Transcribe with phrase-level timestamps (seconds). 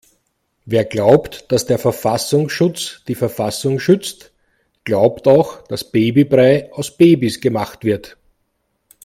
[0.65, 4.31] Wer glaubt, dass der Verfassungsschutz die Verfassung schützt,
[4.83, 8.17] glaubt auch dass Babybrei aus Babys gemacht wird.